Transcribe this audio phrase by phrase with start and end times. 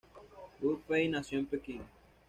[0.61, 1.83] Wu Fei nació en Pekín.